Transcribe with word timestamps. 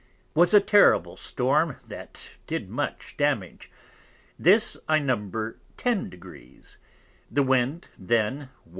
was 0.33 0.51
a 0.51 0.59
terrible 0.59 1.15
Storm 1.15 1.75
that 1.87 2.31
did 2.47 2.71
much 2.71 3.15
damage. 3.17 3.69
This 4.39 4.75
I 4.89 4.97
number 4.97 5.59
10 5.77 6.09
degrees; 6.09 6.79
the 7.29 7.43
Wind 7.43 7.87
then 7.99 8.49
W.N. 8.49 8.49